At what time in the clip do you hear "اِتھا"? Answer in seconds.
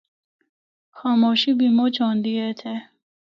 2.51-2.73